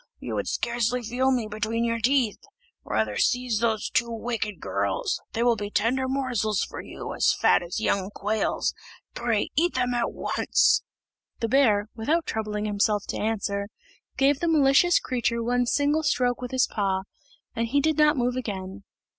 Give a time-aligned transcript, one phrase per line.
[0.17, 2.39] You would scarcely feel me between your teeth.
[2.83, 7.61] Rather seize those two wicked girls; they will be tender morsels for you, as fat
[7.61, 8.73] as young quails;
[9.13, 10.81] pray, eat them at once."
[11.39, 13.67] The bear, without troubling himself to answer,
[14.17, 17.03] gave the malicious creature one single stroke with his paw,
[17.55, 18.83] and he did not move again.